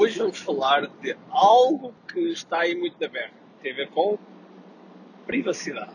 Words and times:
Hoje 0.00 0.18
vamos 0.18 0.38
falar 0.38 0.86
de 1.02 1.14
algo 1.28 1.92
que 2.10 2.32
está 2.32 2.60
aí 2.60 2.74
muito 2.74 2.98
na 2.98 3.06
berra. 3.06 3.34
Tem 3.62 3.70
a 3.70 3.76
ver 3.76 3.90
com 3.90 4.18
privacidade. 5.26 5.92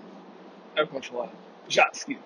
É 0.75 0.83
o 0.83 0.85
que 0.85 0.93
vamos 0.93 1.08
falar 1.08 1.31
já 1.67 1.85
a 1.85 1.92
seguir. 1.92 2.20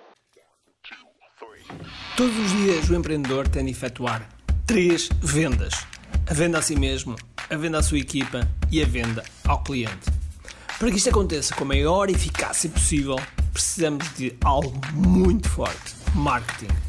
Todos 2.18 2.38
os 2.38 2.52
dias 2.52 2.90
o 2.90 2.96
empreendedor 2.96 3.48
tem 3.48 3.64
de 3.64 3.72
efetuar 3.72 4.28
três 4.68 5.08
vendas: 5.22 5.74
a 6.30 6.34
venda 6.34 6.58
a 6.58 6.62
si 6.62 6.76
mesmo, 6.76 7.16
a 7.50 7.56
venda 7.56 7.80
à 7.80 7.82
sua 7.82 8.00
equipa 8.00 8.42
e 8.70 8.84
a 8.84 8.86
venda 8.86 9.24
ao 9.48 9.64
cliente. 9.64 10.12
Para 10.78 10.92
que 10.92 10.98
isto 10.98 11.10
aconteça 11.10 11.56
com 11.56 11.64
a 11.64 11.68
maior 11.68 12.10
eficácia 12.10 12.70
possível, 12.70 13.16
precisamos 13.54 14.06
de 14.18 14.38
algo 14.44 14.82
muito 14.94 15.48
forte: 15.48 15.96
marketing. 16.14 16.89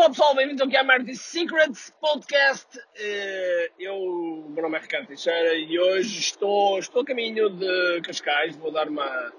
Olá 0.00 0.08
pessoal, 0.08 0.34
bem-vindos 0.34 0.62
ao 0.62 0.84
Marketing 0.86 1.14
Secrets 1.14 1.94
Podcast. 2.00 2.66
Eh, 2.96 3.70
eu, 3.78 4.46
meu 4.48 4.62
nome 4.62 4.78
é 4.78 4.80
Ricardo 4.80 5.08
Teixeira 5.08 5.54
e 5.56 5.78
hoje 5.78 6.20
estou, 6.20 6.78
estou 6.78 7.02
a 7.02 7.04
caminho 7.04 7.50
de 7.50 8.00
Cascais. 8.00 8.56
Vou 8.56 8.72
dar 8.72 8.88
uma, 8.88 9.30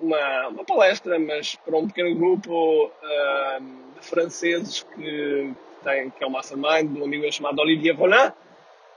uma, 0.00 0.46
uma 0.46 0.64
palestra, 0.64 1.18
mas 1.18 1.56
para 1.56 1.76
um 1.76 1.88
pequeno 1.88 2.14
grupo 2.14 2.86
uh, 2.86 3.98
de 3.98 4.06
franceses 4.06 4.84
que 4.94 5.52
tem, 5.82 6.10
que 6.10 6.22
é 6.22 6.26
o 6.28 6.30
mastermind 6.30 6.92
de 6.92 7.00
um 7.00 7.04
amigo 7.04 7.32
chamado 7.32 7.58
Olivier 7.58 7.96
Roland 7.96 8.32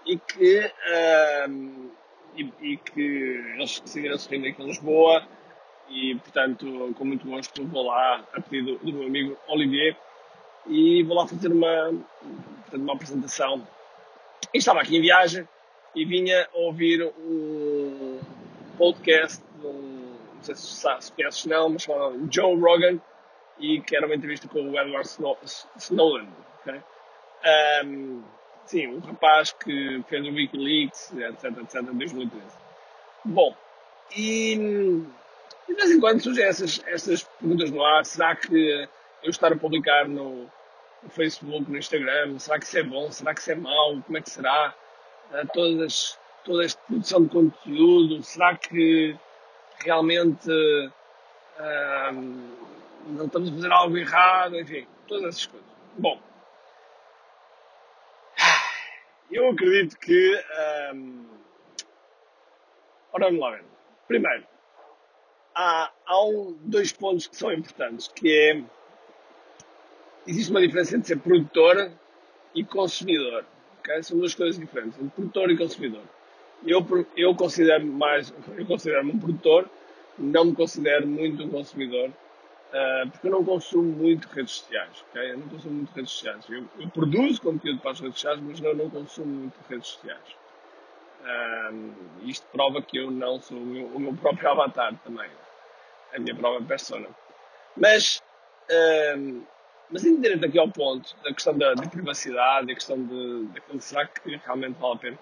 e 0.06 0.16
que, 0.16 0.72
um, 1.50 1.90
e, 2.38 2.54
e, 2.62 2.78
que 2.78 3.02
eles 3.56 3.80
decidiram 3.80 4.16
se 4.20 4.30
reunir 4.30 4.50
aqui 4.50 4.62
em 4.62 4.68
Lisboa 4.68 5.28
e, 5.90 6.14
portanto, 6.18 6.94
com 6.96 7.04
muito 7.04 7.28
gosto 7.28 7.66
vou 7.66 7.88
lá 7.88 8.24
a 8.32 8.40
pedido 8.40 8.78
do 8.78 8.94
meu 8.94 9.08
amigo 9.08 9.36
Olivier 9.48 9.98
e 10.68 11.04
vou 11.04 11.16
lá 11.16 11.28
fazer 11.28 11.52
uma, 11.52 11.94
uma 12.74 12.94
apresentação. 12.94 13.66
E 14.54 14.58
estava 14.58 14.82
aqui 14.82 14.98
em 14.98 15.02
viagem 15.02 15.48
e 15.96 16.06
vinha 16.06 16.48
ouvir 16.54 17.04
um 17.04 18.20
podcast 18.78 19.44
um, 19.64 20.16
não 20.36 20.44
sei 20.44 20.56
se 20.56 21.12
conheces 21.14 21.46
não, 21.46 21.70
mas 21.70 21.84
chamado 21.84 22.28
Joe 22.32 22.60
Rogan 22.60 23.00
e 23.60 23.80
que 23.82 23.96
era 23.96 24.06
uma 24.06 24.16
entrevista 24.16 24.48
com 24.48 24.60
o 24.60 24.80
Edward 24.80 25.08
Snowden. 25.78 26.28
Okay? 26.62 26.82
Um, 27.86 28.24
sim, 28.66 28.88
um 28.88 29.00
rapaz 29.00 29.52
que 29.52 30.04
fez 30.08 30.26
o 30.26 30.32
Wikileaks, 30.32 31.14
etc, 31.14 31.58
etc, 31.60 31.82
em 31.82 31.98
2013. 31.98 32.46
Bom, 33.24 33.56
e, 34.16 34.56
de 35.68 35.76
vez 35.76 35.92
em 35.92 36.00
quando 36.00 36.22
surgem 36.22 36.44
essas, 36.44 36.82
essas 36.88 37.24
perguntas 37.24 37.70
no 37.70 37.84
ar. 37.84 38.04
Será 38.06 38.36
que 38.36 38.88
eu 39.24 39.30
estar 39.30 39.52
a 39.52 39.58
publicar 39.58 40.08
no, 40.08 40.50
no 41.04 41.10
Facebook, 41.10 41.70
no 41.70 41.78
Instagram, 41.78 42.40
será 42.40 42.60
que 42.60 42.66
isso 42.66 42.78
é 42.78 42.84
bom? 42.84 43.12
Será 43.12 43.34
que 43.34 43.42
isso 43.42 43.52
é 43.52 43.56
mau? 43.56 44.02
Como 44.02 44.18
é 44.18 44.22
que 44.22 44.30
será? 44.30 44.74
Uh, 45.32 45.48
todas, 45.54 46.20
toda 46.44 46.66
esta 46.66 46.82
produção 46.88 47.24
de 47.24 47.30
conteúdo, 47.30 48.24
será 48.24 48.56
que 48.56 49.18
realmente 49.84 50.50
uh, 50.50 52.12
não 53.08 53.26
estamos 53.26 53.50
a 53.50 53.54
fazer 53.54 53.72
algo 53.72 53.98
errado? 53.98 54.60
Enfim, 54.60 54.88
todas 55.08 55.36
essas 55.36 55.46
coisas. 55.46 55.70
Bom, 55.98 56.20
eu 59.32 59.50
acredito 59.50 59.98
que. 59.98 60.44
Um... 60.94 61.26
Ora, 63.14 63.26
vamos 63.26 63.40
lá 63.40 63.52
ver. 63.52 63.64
Primeiro, 64.08 64.46
há, 65.56 65.92
há 66.06 66.26
um, 66.26 66.58
dois 66.62 66.92
pontos 66.92 67.28
que 67.28 67.36
são 67.36 67.52
importantes, 67.52 68.08
que 68.10 68.30
é. 68.30 68.81
Existe 70.28 70.52
uma 70.52 70.62
diferença 70.62 70.96
entre 70.96 71.08
ser 71.08 71.20
produtor 71.20 71.92
e 72.54 72.64
consumidor. 72.64 73.46
Okay? 73.80 74.04
São 74.04 74.18
duas 74.18 74.36
coisas 74.36 74.60
diferentes, 74.60 74.98
entre 75.00 75.10
produtor 75.10 75.52
e 75.52 75.58
consumidor. 75.58 76.04
Eu, 76.66 76.86
eu 77.18 77.36
considero 77.36 77.86
mais, 77.86 78.34
eu 78.56 78.66
considero-me 78.66 79.14
um 79.14 79.20
produtor, 79.20 79.70
não 80.18 80.46
me 80.46 80.56
considero 80.56 81.08
muito 81.08 81.44
um 81.44 81.50
consumidor, 81.50 82.12
Uh, 82.72 83.10
porque 83.12 83.28
eu 83.28 83.32
não 83.32 83.44
consumo 83.44 83.84
muito 83.84 84.30
redes 84.30 84.54
sociais, 84.54 85.04
ok? 85.10 85.32
Eu 85.32 85.40
não 85.40 85.50
consumo 85.50 85.76
muito 85.76 85.92
redes 85.92 86.12
sociais. 86.12 86.46
Eu, 86.50 86.66
eu 86.80 86.90
produzo 86.90 87.42
conteúdo 87.42 87.82
para 87.82 87.92
as 87.92 88.00
redes 88.00 88.22
sociais, 88.22 88.40
mas 88.40 88.62
eu 88.62 88.74
não 88.74 88.90
consumo 88.90 89.28
muito 89.28 89.60
redes 89.70 89.90
sociais. 89.90 90.36
Uh, 91.22 91.94
isto 92.24 92.48
prova 92.48 92.82
que 92.82 92.98
eu 92.98 93.12
não 93.12 93.42
sou 93.42 93.58
o 93.58 93.66
meu, 93.66 93.88
o 93.88 94.00
meu, 94.00 94.14
próprio 94.14 94.50
avatar 94.52 94.98
também, 95.04 95.30
a 96.16 96.20
minha 96.20 96.34
própria 96.34 96.66
persona. 96.66 97.10
Mas, 97.76 98.24
uh, 98.70 99.46
mas 99.92 100.04
direto 100.04 100.46
aqui 100.46 100.58
ao 100.58 100.70
ponto, 100.70 101.16
da 101.24 101.34
questão 101.34 101.58
da, 101.58 101.74
da 101.74 101.88
privacidade, 101.88 102.72
a 102.72 102.76
questão 102.76 103.02
de, 103.04 103.46
de 103.46 103.84
será 103.84 104.06
que 104.08 104.40
realmente 104.46 104.78
vale 104.80 104.94
a 104.94 104.98
pena. 104.98 105.20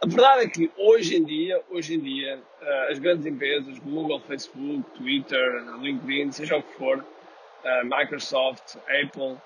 A 0.00 0.06
verdade 0.06 0.44
é 0.44 0.48
que 0.48 0.70
hoje 0.76 1.16
em 1.16 1.24
dia, 1.24 1.62
hoje 1.70 1.94
em 1.94 2.00
dia, 2.00 2.38
uh, 2.38 2.90
as 2.90 2.98
grandes 2.98 3.24
empresas, 3.26 3.78
Google, 3.78 4.20
Facebook, 4.20 4.90
Twitter, 4.98 5.64
LinkedIn, 5.80 6.32
seja 6.32 6.56
o 6.56 6.62
que 6.62 6.74
for, 6.74 6.98
uh, 6.98 7.84
Microsoft, 7.84 8.76
Apple, 8.76 9.38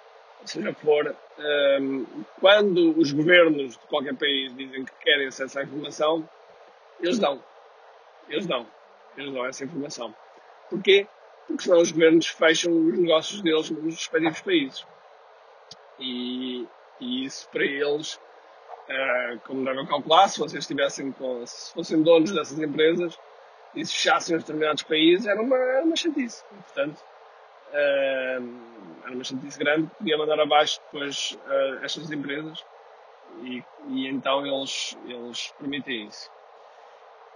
seja 0.44 0.70
o 0.70 0.74
que 0.74 0.80
for, 0.80 1.14
eh, 1.38 1.78
quando 2.40 2.96
os 2.98 3.12
governos 3.12 3.72
de 3.72 3.86
qualquer 3.86 4.14
país 4.14 4.54
dizem 4.56 4.84
que 4.84 4.92
querem 5.02 5.26
acesso 5.26 5.58
à 5.58 5.62
informação, 5.64 6.28
eles 7.00 7.18
dão. 7.18 7.42
Eles 8.28 8.46
dão. 8.46 8.66
Eles 9.16 9.32
dão 9.32 9.46
essa 9.46 9.64
informação. 9.64 10.14
Porquê? 10.70 11.06
Porque 11.48 11.64
senão 11.64 11.80
os 11.80 11.90
governos 11.90 12.28
fecham 12.28 12.72
os 12.72 12.96
negócios 12.96 13.42
deles 13.42 13.70
nos 13.70 13.96
respectivos 13.96 14.40
países. 14.42 14.86
E, 15.98 16.64
e 17.00 17.24
isso 17.24 17.48
para 17.50 17.64
eles 17.64 18.20
uh, 18.88 19.40
como 19.46 19.64
devem 19.64 19.86
calcular, 19.86 20.28
se 20.28 20.38
vocês 20.38 20.64
estivessem 20.64 21.12
com, 21.12 21.46
se 21.46 21.72
fossem 21.72 22.02
donos 22.02 22.32
dessas 22.32 22.58
empresas 22.58 23.18
e 23.74 23.84
se 23.84 23.92
fechassem 23.94 24.36
os 24.36 24.42
determinados 24.42 24.82
países, 24.82 25.26
era 25.26 25.40
uma, 25.40 25.56
era 25.56 25.84
uma 25.84 25.96
chatice. 25.96 26.42
E, 26.52 26.62
portanto, 26.62 26.98
uh, 27.70 29.04
era 29.04 29.14
uma 29.14 29.24
chatice 29.24 29.58
grande, 29.58 29.90
podia 29.98 30.18
mandar 30.18 30.40
abaixo 30.40 30.80
depois 30.92 31.38
uh, 31.46 31.84
estas 31.84 32.10
empresas 32.10 32.64
e, 33.42 33.62
e 33.88 34.06
então 34.08 34.46
eles, 34.46 34.96
eles 35.06 35.52
permitem 35.58 36.06
isso. 36.06 36.30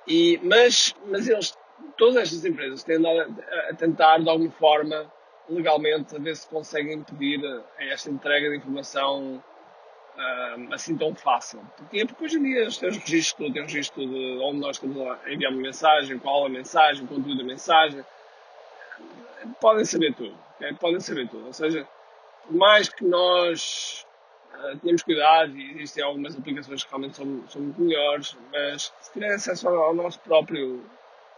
E, 0.07 0.41
mas, 0.43 0.95
mas 1.07 1.29
eles, 1.29 1.57
todas 1.97 2.17
estas 2.17 2.45
empresas 2.45 2.83
têm 2.83 2.99
a, 3.07 3.71
a 3.71 3.75
tentar, 3.75 4.19
de 4.19 4.29
alguma 4.29 4.51
forma, 4.51 5.11
legalmente, 5.49 6.17
a 6.17 6.19
ver 6.19 6.37
se 6.37 6.49
conseguem 6.49 6.95
impedir 6.95 7.41
esta 7.79 8.11
entrega 8.11 8.51
de 8.51 8.57
informação 8.57 9.43
uh, 10.17 10.75
assim 10.75 10.97
tão 10.97 11.15
fácil. 11.15 11.61
Porquê? 11.77 12.07
Porque 12.07 12.25
hoje 12.25 12.39
em 12.39 12.43
dia 12.43 12.65
tens 12.65 12.97
registro 12.97 13.53
tens 13.53 13.63
registro 13.63 14.07
de 14.07 14.39
onde 14.43 14.61
nós 14.61 14.77
estamos 14.77 14.99
a 15.01 15.33
enviar 15.33 15.53
uma 15.53 15.63
mensagem, 15.63 16.19
qual 16.19 16.47
a 16.47 16.49
mensagem, 16.49 17.05
o 17.05 17.09
conteúdo 17.09 17.39
da 17.39 17.45
mensagem. 17.45 18.05
Podem 19.61 19.85
saber 19.85 20.15
tudo, 20.15 20.37
okay? 20.57 20.73
podem 20.75 21.01
saber 21.01 21.29
tudo. 21.29 21.47
Ou 21.47 21.53
seja, 21.53 21.87
por 22.47 22.55
mais 22.55 22.89
que 22.89 23.05
nós 23.05 24.07
uh, 24.55 24.79
tenhamos 24.79 25.03
cuidado, 25.03 25.57
e 25.57 25.73
existem 25.75 26.05
algumas 26.05 26.37
aplicações 26.37 26.85
que 26.85 26.91
realmente 26.91 27.17
são, 27.17 27.49
são 27.49 27.63
muito 27.63 27.81
melhores, 27.81 28.37
mas 28.53 28.93
se 29.01 29.13
tiver 29.13 29.35
acesso 29.35 29.69
ao, 29.69 29.75
ao 29.77 29.95
nosso 29.95 30.21
próprio 30.21 30.85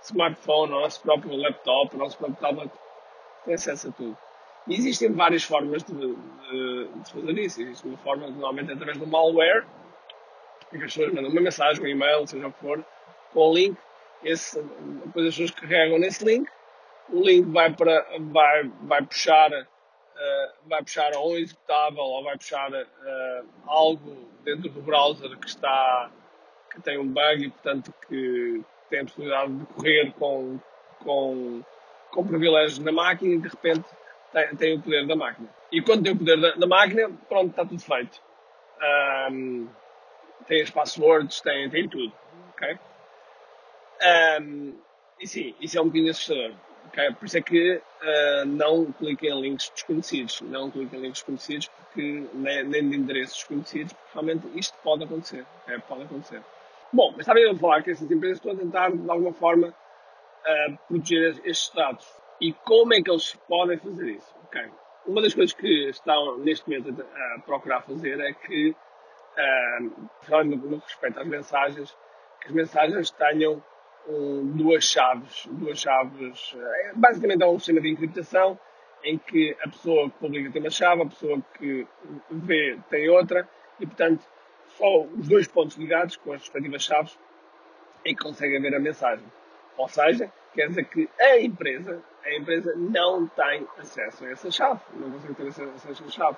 smartphone, 0.05 0.73
ao 0.73 0.81
nosso 0.81 1.01
próprio 1.03 1.37
laptop, 1.37 1.95
ao 1.95 1.99
nosso 1.99 2.19
próprio 2.19 2.41
tablet, 2.41 2.71
tem 3.45 3.55
acesso 3.55 3.89
a 3.89 3.93
tudo. 3.93 4.17
E 4.67 4.75
existem 4.75 5.13
várias 5.13 5.45
formas 5.45 5.83
de, 5.83 5.93
de, 5.93 6.89
de 6.89 7.13
fazer 7.13 7.39
isso. 7.39 7.63
Existe 7.63 7.87
uma 7.87 7.99
forma, 7.99 8.29
normalmente, 8.29 8.73
através 8.73 8.99
do 8.99 9.07
malware, 9.07 9.67
em 10.73 10.79
que 10.79 10.85
as 10.85 10.95
pessoas 10.95 11.13
mandam 11.13 11.31
uma 11.31 11.41
mensagem, 11.41 11.83
um 11.83 11.87
e-mail, 11.87 12.27
seja 12.27 12.47
o 12.47 12.53
que 12.53 12.61
for, 12.61 12.85
com 13.33 13.41
o 13.41 13.55
link. 13.55 13.77
Esse, 14.23 14.63
depois 15.05 15.27
as 15.27 15.35
pessoas 15.35 15.51
carregam 15.51 15.99
nesse 15.99 16.25
link, 16.25 16.51
o 17.11 17.21
link 17.21 17.47
vai, 17.51 17.71
para, 17.73 18.07
vai, 18.19 18.71
vai 18.83 19.03
puxar 19.03 19.51
Uh, 20.15 20.69
vai 20.69 20.81
puxar 20.81 21.11
ou 21.17 21.33
um 21.33 21.37
executável 21.37 22.05
ou 22.05 22.23
vai 22.23 22.39
puxar 22.39 22.71
uh, 22.71 23.47
algo 23.67 24.31
dentro 24.45 24.71
do 24.71 24.81
browser 24.81 25.37
que 25.37 25.49
está 25.49 26.09
que 26.73 26.81
tem 26.81 26.97
um 27.01 27.09
bug 27.09 27.45
e 27.45 27.51
portanto 27.51 27.93
que 28.07 28.63
tem 28.95 29.01
a 29.01 29.05
possibilidade 29.05 29.53
de 29.53 29.67
correr 29.67 30.13
com, 30.13 30.61
com, 31.01 31.63
com 32.13 32.27
privilégios 32.27 32.79
na 32.79 32.93
máquina 32.93 33.35
e 33.35 33.39
de 33.39 33.49
repente 33.49 33.85
tem, 34.33 34.57
tem 34.57 34.77
o 34.77 34.83
poder 34.83 35.07
da 35.07 35.17
máquina. 35.17 35.49
E 35.73 35.83
quando 35.83 36.05
tem 36.05 36.13
o 36.13 36.17
poder 36.17 36.41
da, 36.41 36.53
da 36.53 36.67
máquina, 36.67 37.11
pronto, 37.29 37.51
está 37.51 37.65
tudo 37.65 37.81
feito. 37.81 38.21
Um, 39.33 39.69
tem 40.47 40.63
as 40.63 40.71
passwords, 40.71 41.41
tem, 41.41 41.69
tem 41.71 41.89
tudo. 41.89 42.13
ok? 42.51 42.79
Um, 44.41 44.75
e 45.19 45.27
sim, 45.27 45.55
isso 45.61 45.77
é 45.77 45.81
um 45.81 45.87
bocadinho 45.87 46.11
assustador. 46.11 46.53
Okay? 46.89 47.13
Por 47.15 47.27
isso 47.27 47.39
é 47.39 47.43
que 47.43 47.77
uh, 47.77 48.47
não 48.47 48.93
cliquem 48.93 49.31
em 49.31 49.41
links 49.41 49.71
desconhecidos. 49.71 50.41
Não 50.43 50.71
cliquem 50.71 51.01
em 51.01 51.03
links 51.03 51.19
desconhecidos 51.19 51.69
porque, 51.69 52.29
nem, 52.35 52.65
nem 52.65 52.91
de 52.91 52.97
endereços 52.97 53.39
desconhecidos, 53.39 53.93
porque 53.93 54.11
realmente 54.13 54.47
isto 54.55 54.77
pode 54.85 55.03
acontecer. 55.03 55.45
Okay? 55.65 55.79
Pode 55.89 56.03
acontecer. 56.03 56.43
Bom, 56.95 57.11
mas 57.11 57.27
estava 57.27 57.41
a 57.41 57.57
falar 57.57 57.83
que 57.83 57.91
essas 57.91 58.09
empresas 58.09 58.39
estão 58.39 58.53
a 58.53 58.57
tentar, 58.57 58.93
de 58.93 59.11
alguma 59.11 59.33
forma, 59.33 59.67
uh, 59.67 60.79
proteger 60.87 61.41
estes 61.45 61.75
dados. 61.75 62.07
E 62.41 62.53
como 62.53 62.95
é 62.95 63.03
que 63.03 63.11
eles 63.11 63.35
podem 63.49 63.77
fazer 63.79 64.11
isso? 64.11 64.33
Okay. 64.45 64.71
Uma 65.05 65.21
das 65.21 65.35
coisas 65.35 65.53
que 65.53 65.89
estão 65.89 66.39
neste 66.39 66.71
momento 66.71 67.03
a, 67.03 67.41
procurar 67.41 67.83
fazer 67.83 68.21
é 68.21 68.33
que, 68.33 68.71
uh, 68.71 70.45
no, 70.45 70.57
no 70.57 70.77
respeito 70.77 71.19
às 71.19 71.27
mensagens, 71.27 71.97
que 72.41 72.47
as 72.47 72.55
mensagens 72.55 73.11
tenham 73.11 73.61
um, 74.07 74.53
duas 74.53 74.85
chaves, 74.85 75.49
duas 75.51 75.81
chaves, 75.81 76.55
é, 76.57 76.93
basicamente 76.95 77.43
é 77.43 77.47
um 77.47 77.59
sistema 77.59 77.81
de 77.81 77.91
encriptação 77.91 78.57
em 79.03 79.19
que 79.19 79.57
a 79.65 79.69
pessoa 79.69 80.09
que 80.11 80.19
publica 80.21 80.49
tem 80.53 80.63
uma 80.63 80.71
chave, 80.71 81.03
a 81.03 81.07
pessoa 81.07 81.43
que 81.59 81.89
vê 82.31 82.79
tem 82.89 83.09
outra 83.11 83.49
e, 83.81 83.87
portanto, 83.87 84.23
só 84.77 85.03
os 85.03 85.29
dois 85.29 85.47
pontos 85.47 85.77
ligados 85.77 86.17
com 86.17 86.33
as 86.33 86.41
respectivas 86.41 86.83
chaves 86.83 87.19
é 88.05 88.11
que 88.11 88.17
conseguem 88.17 88.61
ver 88.61 88.75
a 88.75 88.81
mensagem. 88.81 89.25
Ou 89.77 89.89
seja, 89.89 90.33
quer 90.55 90.69
dizer 90.69 90.85
que 90.85 91.09
a 91.19 91.41
empresa, 91.41 92.03
a 92.25 92.35
empresa 92.35 92.75
não 92.77 93.27
tem 93.27 93.67
acesso 93.79 94.25
a 94.25 94.31
essa 94.31 94.51
chave, 94.51 94.81
não 94.95 95.11
consegue 95.11 95.35
ter 95.35 95.49
acesso 95.49 95.89
a 95.89 95.91
essa 95.91 96.11
chave. 96.11 96.37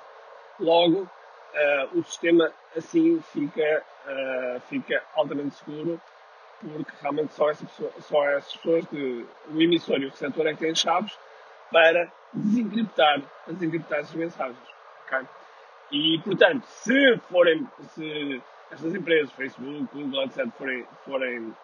Logo, 0.59 1.03
uh, 1.03 1.99
o 1.99 2.03
sistema 2.05 2.53
assim 2.77 3.21
fica, 3.33 3.83
uh, 4.06 4.61
fica 4.69 5.03
altamente 5.15 5.56
seguro 5.56 6.00
porque 6.61 6.93
realmente 7.00 7.35
só, 7.35 7.50
essa 7.50 7.65
pessoa, 7.67 7.93
só 8.00 8.25
essas 8.31 8.56
pessoas, 8.56 8.85
o 8.93 9.61
emissor 9.61 10.00
e 10.00 10.06
o 10.06 10.11
receptor 10.11 10.47
é 10.47 10.55
que 10.55 10.61
têm 10.61 10.75
chaves 10.75 11.19
para 11.71 12.11
desencriptar, 12.33 13.23
desencriptar 13.47 14.00
essas 14.00 14.15
mensagens. 14.15 14.59
Okay? 15.05 15.27
E, 15.91 16.19
portanto, 16.25 16.65
se 16.67 17.17
forem, 17.31 17.67
se 17.94 18.43
estas 18.71 18.94
empresas, 18.94 19.33
Facebook, 19.33 19.88
Google, 19.93 20.25
etc., 20.25 20.49
forem, 20.56 20.85
forem 21.05 21.55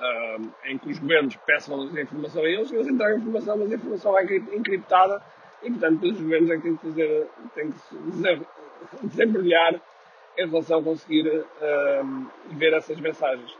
um, 0.00 0.50
em 0.64 0.78
que 0.78 0.90
os 0.90 0.98
governos 0.98 1.36
peçam 1.36 1.80
a 1.80 2.00
informação 2.00 2.42
a 2.42 2.48
eles, 2.48 2.72
eles 2.72 2.86
entregam 2.86 3.16
a 3.16 3.20
informação, 3.20 3.58
mas 3.58 3.72
a 3.72 3.74
informação 3.74 4.18
é 4.18 4.24
encriptada 4.54 5.22
e, 5.62 5.70
portanto, 5.70 6.04
os 6.04 6.20
governos 6.20 6.50
é 6.50 6.56
que 6.56 6.62
têm 6.62 6.76
que, 6.76 6.86
fazer, 6.86 7.26
têm 7.54 7.72
que 7.72 7.78
se 7.78 7.96
desembrulhar 9.02 9.74
em 10.38 10.48
relação 10.48 10.78
a 10.78 10.82
conseguir 10.82 11.44
um, 12.04 12.26
ver 12.56 12.72
essas 12.72 12.98
mensagens. 13.00 13.54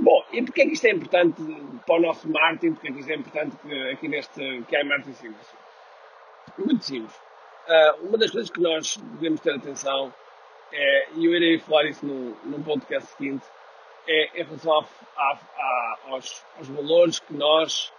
Bom, 0.00 0.24
e 0.32 0.42
porquê 0.42 0.62
é 0.62 0.66
que 0.66 0.72
isto 0.72 0.86
é 0.86 0.90
importante 0.90 1.42
para 1.86 1.96
o 1.96 2.00
nosso 2.00 2.28
marketing? 2.28 2.74
Porquê 2.74 2.88
é 2.88 2.92
que 2.92 3.00
isto 3.00 3.10
é 3.10 3.14
importante 3.14 3.56
aqui 3.92 4.08
neste 4.08 4.62
que 4.68 4.76
é 4.76 4.84
marketing 4.84 5.12
simples? 5.12 5.54
Muito 6.58 6.84
simples. 6.84 7.27
Uh, 7.68 8.06
uma 8.08 8.16
das 8.16 8.30
coisas 8.30 8.50
que 8.50 8.60
nós 8.60 8.96
devemos 8.96 9.40
ter 9.40 9.54
atenção 9.54 10.12
é, 10.72 11.08
e 11.14 11.26
eu 11.26 11.34
irei 11.34 11.58
falar 11.58 11.84
isso 11.84 12.04
no, 12.04 12.36
num 12.44 12.62
podcast 12.62 13.10
seguinte, 13.10 13.44
é 14.06 14.40
em 14.40 14.44
relação 14.44 14.72
a, 14.72 14.84
a, 15.16 15.38
a, 15.56 15.98
aos, 16.08 16.44
aos, 16.56 16.68
valores 16.68 17.18
que 17.18 17.34
nós 17.34 17.92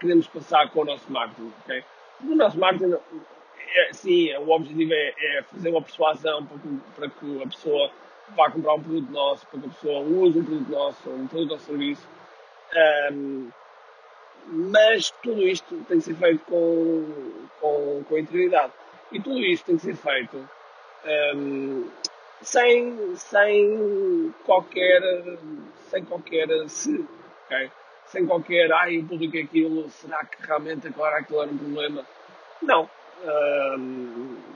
queremos 0.00 0.26
passar 0.26 0.68
com 0.70 0.80
o 0.80 0.84
nosso 0.84 1.10
marketing. 1.10 1.52
Okay? 1.64 1.84
O 2.24 2.34
nosso 2.34 2.58
marketing 2.58 2.96
é, 3.76 3.92
sim, 3.92 4.32
o 4.34 4.50
objetivo 4.50 4.92
é, 4.92 5.14
é, 5.18 5.42
fazer 5.42 5.68
uma 5.68 5.82
persuasão 5.82 6.46
para 6.46 6.58
que, 6.58 6.80
para 6.96 7.10
que, 7.10 7.42
a 7.42 7.46
pessoa 7.46 7.90
vá 8.30 8.50
comprar 8.50 8.74
um 8.74 8.82
produto 8.82 9.12
nosso, 9.12 9.46
para 9.46 9.60
que 9.60 9.66
a 9.66 9.70
pessoa 9.70 10.00
use 10.00 10.38
um 10.38 10.44
produto 10.44 10.70
nosso, 10.70 11.10
um 11.10 11.26
produto 11.26 11.52
ou 11.52 11.58
serviço. 11.58 12.08
Um, 13.12 13.50
mas 14.48 15.10
tudo 15.22 15.42
isto 15.42 15.74
tem 15.88 15.98
que 15.98 16.04
ser 16.04 16.14
feito 16.14 16.44
com, 16.44 17.48
com, 17.60 18.04
com 18.08 18.18
integridade. 18.18 18.72
E 19.12 19.20
tudo 19.20 19.38
isto 19.38 19.66
tem 19.66 19.76
que 19.76 19.82
ser 19.82 19.96
feito 19.96 20.48
um, 21.36 21.88
sem, 22.42 23.16
sem 23.16 24.34
qualquer 24.44 25.00
sem 25.88 26.04
qualquer 26.04 26.48
se, 26.68 27.06
okay? 27.44 27.70
sem 28.06 28.26
qualquer 28.26 28.72
ai 28.72 28.98
eu 28.98 29.04
publiquei 29.04 29.44
aquilo, 29.44 29.88
será 29.88 30.24
que 30.24 30.44
realmente 30.44 30.88
agora 30.88 31.18
aquilo 31.18 31.42
era 31.42 31.50
um 31.50 31.58
problema? 31.58 32.06
Não 32.60 32.90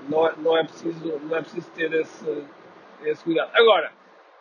não, 0.08 0.26
é, 0.26 0.34
não, 0.36 0.56
é 0.56 0.64
preciso, 0.64 1.18
não 1.20 1.36
é 1.36 1.40
preciso 1.40 1.70
ter 1.72 1.92
esse, 1.92 2.44
esse 3.02 3.24
cuidado. 3.24 3.50
Agora, 3.54 3.92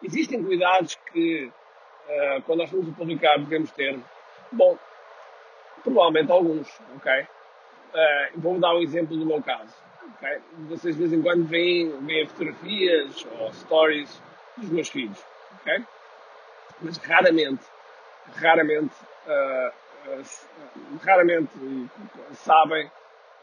existem 0.03 0.43
cuidados 0.43 0.95
que, 1.11 1.45
uh, 1.45 2.41
quando 2.43 2.59
nós 2.59 2.69
estamos 2.69 2.89
a 2.89 2.97
publicar, 2.97 3.37
devemos 3.37 3.71
ter. 3.71 3.99
Bom, 4.51 4.77
provavelmente 5.83 6.31
alguns, 6.31 6.81
ok? 6.95 7.21
Uh, 7.21 8.39
vou 8.39 8.59
dar 8.59 8.75
um 8.75 8.81
exemplo 8.81 9.17
do 9.17 9.25
meu 9.25 9.41
caso. 9.41 9.73
Okay? 10.15 10.39
Vocês 10.69 10.95
de 10.95 11.01
vez 11.01 11.13
em 11.13 11.21
quando 11.21 11.45
veem, 11.45 11.91
veem 12.05 12.27
fotografias 12.27 13.25
ou 13.39 13.53
stories 13.53 14.21
dos 14.57 14.69
meus 14.69 14.89
filhos, 14.89 15.17
ok? 15.61 15.83
Mas 16.81 16.97
raramente, 16.97 17.63
raramente, 18.35 18.95
uh, 19.27 19.71
raramente 21.03 21.51
sabem 22.33 22.89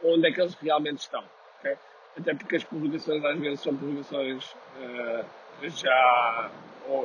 onde 0.02 0.28
é 0.28 0.32
que 0.32 0.40
eles 0.40 0.54
realmente 0.54 1.00
estão. 1.00 1.24
Okay? 1.60 1.76
Até 2.18 2.34
porque 2.34 2.56
as 2.56 2.64
publicações 2.64 3.24
às 3.24 3.38
vezes 3.38 3.60
são 3.60 3.76
publicações 3.76 4.44
uh, 4.78 5.24
já, 5.62 6.50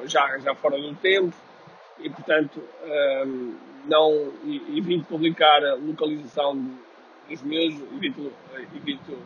já, 0.05 0.37
já 0.39 0.55
fora 0.55 0.79
do 0.79 0.95
tempo 0.95 1.35
e, 1.99 2.09
portanto, 2.09 2.61
um, 3.27 3.55
não 3.85 4.33
evito 4.75 5.05
publicar 5.05 5.63
a 5.63 5.75
localização 5.75 6.55
dos 7.29 7.41
meus, 7.43 7.75
evito, 7.93 8.31
evito 8.75 9.17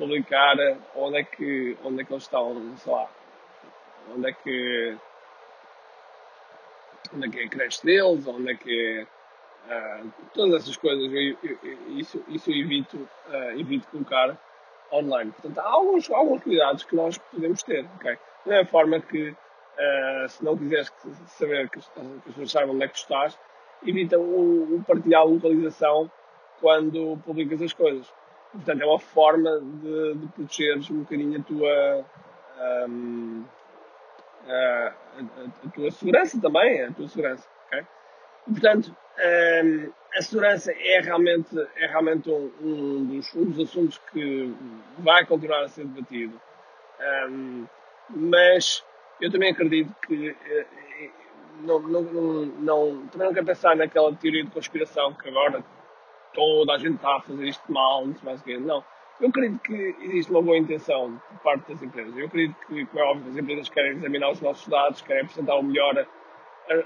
publicar 0.00 0.56
onde 0.96 1.18
é 1.18 1.24
que, 1.24 1.76
onde 1.84 2.00
é 2.00 2.04
que 2.04 2.12
eles 2.12 2.22
estão, 2.24 2.76
sei 2.78 2.92
lá, 2.92 3.08
onde 4.14 4.30
é 4.30 4.32
que 4.32 4.96
onde 7.14 7.26
é 7.26 7.30
que 7.30 7.40
é 7.40 7.44
a 7.44 7.48
creche 7.48 7.84
deles, 7.84 8.26
onde 8.26 8.50
é 8.50 8.54
que 8.54 9.00
é 9.00 9.20
Uh, 9.60 10.10
todas 10.32 10.62
essas 10.62 10.76
coisas, 10.76 11.04
eu, 11.12 11.36
eu, 11.42 11.58
isso, 11.90 12.24
isso 12.28 12.50
eu 12.50 12.56
evito, 12.56 12.96
uh, 13.28 13.60
evito 13.60 13.86
colocar 13.88 14.36
online. 14.90 15.32
Portanto, 15.32 15.58
há 15.58 15.68
alguns, 15.68 16.10
alguns 16.10 16.42
cuidados 16.42 16.82
que 16.82 16.96
nós 16.96 17.18
podemos 17.18 17.62
ter. 17.62 17.86
Okay? 17.96 18.18
Da 18.46 18.52
mesma 18.52 18.66
forma 18.66 19.00
que, 19.00 19.28
uh, 19.28 20.28
se 20.28 20.42
não 20.42 20.56
quiseres 20.56 20.90
saber 21.26 21.68
que, 21.68 21.78
que 21.78 22.00
as 22.00 22.22
pessoas 22.24 22.50
saibam 22.50 22.74
onde 22.74 22.84
é 22.84 22.88
que 22.88 22.96
estás, 22.96 23.38
evita 23.86 24.18
o, 24.18 24.76
o 24.76 24.84
partilhar 24.84 25.20
a 25.20 25.24
localização 25.24 26.10
quando 26.58 27.18
publicas 27.24 27.62
as 27.62 27.72
coisas. 27.72 28.12
Portanto, 28.52 28.82
é 28.82 28.86
uma 28.86 28.98
forma 28.98 29.60
de, 29.60 30.14
de 30.14 30.26
protegeres 30.28 30.90
um 30.90 31.00
bocadinho 31.00 31.40
a 31.40 31.42
tua. 31.42 32.04
Um, 32.88 33.44
a, 34.46 34.92
a, 35.18 35.66
a, 35.66 35.70
tua 35.70 35.90
segurança 35.90 36.40
também, 36.40 36.82
a 36.82 36.92
tua 36.92 37.08
segurança, 37.08 37.48
ok? 37.66 37.86
Portanto, 38.46 38.96
um, 39.64 39.92
a 40.16 40.22
segurança 40.22 40.72
é 40.72 41.00
realmente, 41.00 41.56
é 41.76 41.86
realmente 41.86 42.28
um, 42.30 42.50
um, 42.60 43.04
dos, 43.06 43.34
um, 43.34 43.44
dos, 43.44 43.68
assuntos 43.68 43.98
que 44.12 44.52
vai 44.98 45.24
continuar 45.26 45.62
a 45.62 45.68
ser 45.68 45.86
debatido. 45.86 46.40
Um, 47.30 47.66
mas 48.08 48.84
eu 49.20 49.30
também 49.30 49.52
acredito 49.52 49.94
que 50.06 50.36
eh, 50.46 50.66
não, 51.60 51.78
não, 51.78 52.02
não, 52.02 53.06
também 53.08 53.26
não 53.28 53.34
quero 53.34 53.46
pensar 53.46 53.76
naquela 53.76 54.14
teoria 54.16 54.44
de 54.44 54.50
conspiração 54.50 55.14
que 55.14 55.28
agora 55.28 55.62
toda 56.34 56.74
a 56.74 56.78
gente 56.78 56.96
está 56.96 57.16
a 57.16 57.20
fazer 57.20 57.48
isto 57.48 57.72
mal, 57.72 58.06
não 58.06 58.14
mais 58.22 58.42
o 58.42 58.60
Não. 58.60 58.84
Eu 59.20 59.28
acredito 59.28 59.60
que 59.60 59.96
existe 60.00 60.30
uma 60.30 60.40
boa 60.40 60.56
intenção 60.56 61.20
por 61.28 61.38
parte 61.40 61.72
das 61.72 61.82
empresas. 61.82 62.16
Eu 62.16 62.26
acredito 62.26 62.56
que, 62.66 62.86
como 62.86 63.02
é 63.02 63.04
óbvio, 63.04 63.30
as 63.30 63.36
empresas 63.36 63.68
querem 63.68 63.92
examinar 63.92 64.30
os 64.30 64.40
nossos 64.40 64.66
dados, 64.66 65.02
querem 65.02 65.22
apresentar 65.22 65.56
o 65.56 65.62
melhor, 65.62 66.06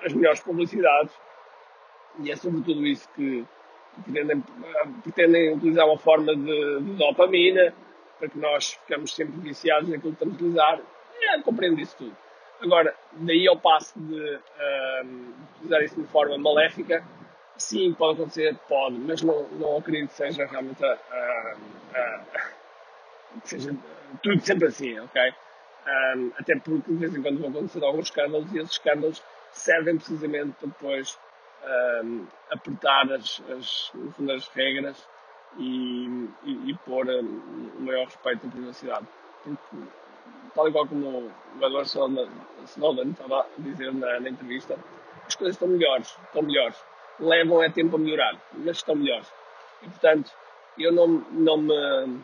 as 0.04 0.12
melhores 0.12 0.40
publicidades 0.40 1.14
e 2.20 2.30
é 2.30 2.36
sobretudo 2.36 2.86
isso 2.86 3.08
que 3.14 3.44
pretendem, 4.04 4.42
pretendem 5.02 5.54
utilizar 5.54 5.86
uma 5.86 5.98
forma 5.98 6.34
de, 6.34 6.80
de, 6.80 6.92
dopamina 6.94 7.74
para 8.18 8.28
que 8.28 8.38
nós 8.38 8.74
ficamos 8.74 9.14
sempre 9.14 9.40
viciados 9.40 9.88
naquilo 9.88 10.14
que 10.14 10.24
estamos 10.24 10.34
a 10.34 10.36
utilizar. 10.36 10.80
É, 11.20 11.40
compreendo 11.42 11.80
isso 11.80 11.96
tudo. 11.96 12.16
Agora, 12.60 12.94
daí 13.12 13.46
ao 13.48 13.58
passo 13.58 13.98
de 13.98 14.38
um, 15.04 15.32
utilizar 15.56 15.82
isso 15.82 16.00
de 16.00 16.06
forma 16.08 16.38
maléfica, 16.38 17.04
sim, 17.56 17.92
pode 17.94 18.20
acontecer, 18.20 18.56
pode, 18.68 18.96
mas 18.98 19.22
não, 19.22 19.48
não 19.50 19.78
acredito 19.78 20.10
que 20.10 20.16
seja 20.16 20.46
realmente 20.46 20.84
a, 20.84 20.92
a, 20.92 21.54
a, 21.94 23.40
que 23.40 23.48
seja 23.48 23.74
tudo 24.22 24.40
sempre 24.40 24.68
assim, 24.68 24.98
ok? 24.98 25.32
Um, 25.86 26.32
até 26.38 26.56
porque 26.58 26.90
de 26.90 26.98
vez 26.98 27.14
em 27.14 27.22
quando 27.22 27.40
vão 27.40 27.50
acontecer 27.50 27.84
alguns 27.84 28.06
escândalos 28.06 28.52
e 28.52 28.58
esses 28.58 28.72
escândalos 28.72 29.22
servem 29.52 29.96
precisamente 29.96 30.52
para 30.58 30.68
depois 30.68 31.18
um, 32.02 32.26
apertar 32.50 33.12
as, 33.12 33.42
as, 33.50 33.92
as 34.30 34.48
regras 34.48 35.06
e, 35.58 36.28
e, 36.44 36.70
e 36.70 36.74
pôr 36.86 37.06
um, 37.06 37.70
o 37.78 37.82
maior 37.82 38.06
respeito 38.06 38.46
à 38.46 38.50
privacidade. 38.50 39.06
Porque 39.42 39.76
tal 40.54 40.68
e 40.68 40.72
qual 40.72 40.86
como 40.86 41.06
o 41.08 41.32
Edward 41.56 41.88
Snowden 42.64 43.10
estava 43.10 43.40
a 43.40 43.46
dizer 43.58 43.92
na, 43.92 44.20
na 44.20 44.28
entrevista, 44.28 44.78
as 45.26 45.34
coisas 45.34 45.54
estão 45.54 45.68
melhores, 45.68 46.16
estão 46.26 46.42
melhores. 46.42 46.76
Levam 47.20 47.62
é 47.62 47.70
tempo 47.70 47.96
a 47.96 47.98
melhorar, 47.98 48.40
mas 48.52 48.78
estão 48.78 48.94
melhores. 48.94 49.30
E, 49.82 49.88
portanto, 49.88 50.32
eu 50.78 50.92
não, 50.92 51.06
não 51.06 51.56
me, 51.56 52.20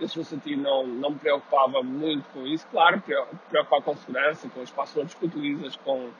eu 0.00 0.08
se 0.08 0.14
fosse 0.16 0.34
a 0.34 0.38
ti, 0.38 0.56
não, 0.56 0.86
não 0.86 1.10
me 1.10 1.18
preocupava 1.18 1.82
muito 1.82 2.28
com 2.30 2.46
isso. 2.46 2.66
Claro, 2.70 3.02
preocupar 3.48 3.82
com 3.82 3.96
segurança, 3.96 4.48
com 4.48 4.62
as 4.62 4.70
passwords 4.70 5.14
que 5.14 5.26
utilizas, 5.26 5.76
com, 5.76 6.10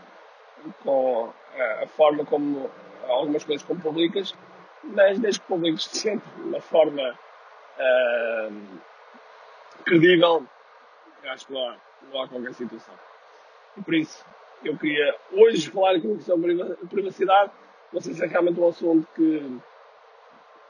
com 0.83 1.33
a, 1.57 1.85
a 1.85 1.87
forma 1.89 2.25
como 2.25 2.71
algumas 3.09 3.45
coisas 3.45 3.67
como 3.67 3.81
publicas, 3.81 4.35
mas 4.85 5.19
desde 5.19 5.41
que 5.41 5.47
publiques 5.47 5.85
sempre 5.85 6.29
de 6.37 6.43
uma 6.43 6.61
forma 6.61 7.19
uh, 7.79 8.81
credível, 9.85 10.47
acho 11.25 11.47
que 11.47 11.53
não 11.53 11.69
há, 11.69 11.77
não 12.13 12.23
há 12.23 12.29
qualquer 12.29 12.55
situação. 12.55 12.95
E 13.77 13.83
por 13.83 13.95
isso, 13.95 14.25
eu 14.65 14.77
queria 14.77 15.17
hoje 15.33 15.71
falar 15.71 15.97
aqui 15.97 16.21
sobre 16.23 16.55
privacidade. 16.89 17.51
Não 17.93 18.01
sei 18.01 18.15
se 18.15 18.25
é 18.25 18.27
realmente 18.27 18.59
um 18.59 18.69
assunto 18.69 19.07
que, 19.15 19.61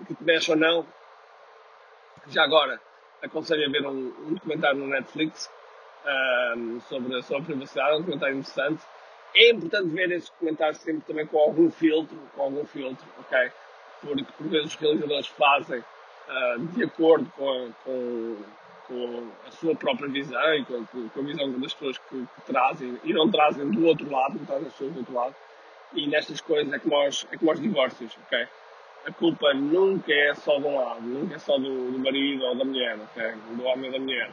que 0.06 0.14
te 0.14 0.24
mexe 0.24 0.50
ou 0.50 0.56
não. 0.56 0.86
Já 2.28 2.44
agora, 2.44 2.80
aconselho 3.22 3.66
a 3.66 3.70
ver 3.70 3.86
um, 3.86 4.12
um 4.26 4.34
documentário 4.34 4.78
no 4.78 4.88
Netflix 4.88 5.50
um, 6.56 6.80
sobre, 6.80 7.22
sobre 7.22 7.42
a 7.42 7.46
privacidade, 7.46 7.96
um 7.96 7.98
documentário 8.00 8.38
interessante. 8.38 8.82
É 9.34 9.50
importante 9.50 9.88
ver 9.88 10.10
esse 10.12 10.30
documentário 10.32 10.74
sempre 10.76 11.02
também 11.06 11.26
com 11.26 11.38
algum 11.38 11.70
filtro, 11.70 12.18
com 12.34 12.42
algum 12.42 12.66
filtro, 12.66 13.06
ok? 13.18 13.50
Porque 14.00 14.24
por 14.36 14.48
vezes 14.48 14.74
os 14.74 14.74
realizadores 14.74 15.26
fazem 15.28 15.78
uh, 15.78 16.58
de 16.74 16.84
acordo 16.84 17.32
com, 17.36 17.72
com, 17.84 18.36
com, 18.88 19.30
a 19.46 19.50
sua 19.52 19.74
própria 19.74 20.08
visão 20.08 20.54
e 20.54 20.64
com, 20.64 20.84
com 20.84 21.20
a 21.20 21.22
visão 21.22 21.50
das 21.52 21.72
pessoas 21.72 21.98
que, 21.98 22.26
que, 22.26 22.52
trazem 22.52 22.98
e 23.04 23.12
não 23.12 23.30
trazem 23.30 23.70
do 23.70 23.86
outro 23.86 24.10
lado, 24.10 24.34
não 24.38 24.44
trazem 24.44 24.66
as 24.66 24.72
pessoas 24.72 24.92
do 24.92 24.98
outro 24.98 25.14
lado. 25.14 25.34
E 25.94 26.06
nestas 26.06 26.40
coisas 26.40 26.72
é 26.72 26.78
como 26.78 26.96
aos, 26.96 27.26
é 27.30 27.36
como 27.36 27.50
aos 27.50 27.60
divórcios, 27.60 28.16
ok? 28.26 28.46
A 29.06 29.12
culpa 29.12 29.52
nunca 29.52 30.12
é 30.12 30.34
só 30.34 30.58
de 30.58 30.66
um 30.66 30.76
lado, 30.76 31.02
nunca 31.02 31.34
é 31.34 31.38
só 31.38 31.58
do, 31.58 31.90
do 31.90 31.98
marido 31.98 32.44
ou 32.44 32.54
da 32.54 32.64
mulher, 32.64 32.96
ok? 32.98 33.32
Do 33.56 33.64
homem 33.64 33.86
ou 33.86 33.92
da 33.92 33.98
mulher. 33.98 34.30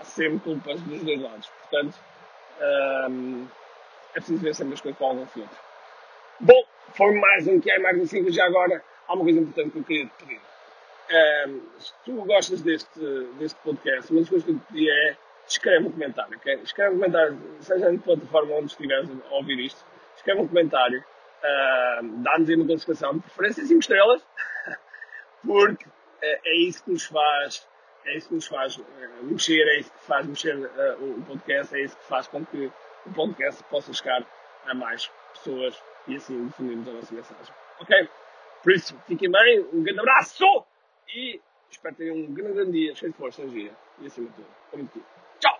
Há 0.00 0.04
sempre 0.04 0.38
culpas 0.38 0.80
dos 0.82 1.02
dois 1.02 1.20
lados. 1.20 1.50
Portanto, 1.62 1.98
um, 3.10 3.46
é 4.14 4.14
preciso 4.14 4.40
ver 4.40 4.54
sempre 4.54 4.74
as 4.74 4.80
coisas 4.80 4.98
com 4.98 5.06
algum 5.06 5.26
filtro. 5.26 5.58
Bom, 6.40 6.62
foi 6.94 7.14
mais 7.16 7.46
um 7.48 7.60
que 7.60 7.70
é 7.70 7.78
mais 7.78 8.08
5 8.08 8.30
já 8.30 8.46
agora. 8.46 8.82
Há 9.06 9.14
uma 9.14 9.24
coisa 9.24 9.40
importante 9.40 9.70
que 9.70 9.78
eu 9.78 9.84
queria 9.84 10.06
te 10.06 10.12
pedir. 10.18 10.40
Um, 11.10 11.60
se 11.78 11.92
tu 12.04 12.12
gostas 12.24 12.62
deste, 12.62 13.00
deste 13.38 13.58
podcast, 13.60 14.10
uma 14.10 14.20
das 14.20 14.28
coisas 14.28 14.44
que 14.44 14.52
eu 14.52 14.58
te 14.58 14.64
pedi 14.72 14.90
é 14.90 15.16
escreve 15.48 15.86
um 15.86 15.90
comentário, 15.90 16.36
ok? 16.36 16.54
Escreve 16.62 16.90
um 16.90 16.98
comentário, 16.98 17.38
seja 17.60 17.90
na 17.90 17.98
plataforma 17.98 18.54
onde 18.54 18.66
estiveres 18.66 19.08
a 19.30 19.34
ouvir 19.34 19.58
isto, 19.60 19.84
escreve 20.28 20.42
um 20.42 20.48
comentário, 20.48 21.00
uh, 21.00 22.22
dá-nos 22.22 22.48
aí 22.48 22.56
uma 22.56 22.66
classificação, 22.66 23.14
de 23.14 23.20
preferência 23.20 23.64
5 23.64 23.80
estrelas, 23.80 24.26
porque 25.44 25.86
é, 26.20 26.40
é, 26.44 26.56
isso 26.56 26.84
que 26.84 26.92
nos 26.92 27.04
faz, 27.04 27.66
é 28.04 28.16
isso 28.16 28.28
que 28.28 28.34
nos 28.34 28.46
faz 28.46 28.76
uh, 28.76 28.84
mexer, 29.22 29.62
é 29.62 29.80
isso 29.80 29.90
que 29.90 30.00
faz 30.00 30.26
mexer 30.26 30.56
uh, 30.56 31.18
o 31.18 31.24
podcast, 31.24 31.74
é 31.74 31.82
isso 31.82 31.96
que 31.96 32.04
faz 32.04 32.26
com 32.28 32.44
que 32.44 32.70
o 33.06 33.12
podcast 33.14 33.62
possa 33.64 33.92
chegar 33.92 34.26
a 34.66 34.74
mais 34.74 35.10
pessoas 35.32 35.82
e 36.06 36.16
assim 36.16 36.46
difundimos 36.46 36.88
a 36.88 36.92
nossa 36.92 37.14
mensagem. 37.14 37.54
Ok? 37.80 38.08
Por 38.62 38.72
isso, 38.72 38.98
fiquem 39.06 39.30
bem, 39.30 39.60
um 39.72 39.82
grande 39.82 40.00
abraço 40.00 40.44
e 41.08 41.40
espero 41.70 41.94
ter 41.94 42.10
um 42.12 42.34
grande, 42.34 42.72
dia, 42.72 42.94
cheio 42.94 43.12
de 43.12 43.18
força, 43.18 43.42
energia 43.42 43.72
e 44.00 44.06
acima 44.06 44.28
de 44.28 44.34
tudo, 44.34 45.04
Tchau! 45.38 45.57